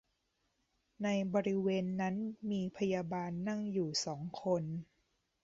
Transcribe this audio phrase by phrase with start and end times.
[1.03, 2.15] ในบริเวณนั้น
[2.49, 4.63] มีพยาบาลนั่งอยู่สองคน